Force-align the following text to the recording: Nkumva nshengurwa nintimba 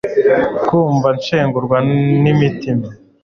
Nkumva 0.63 1.07
nshengurwa 1.17 1.77
nintimba 2.21 2.89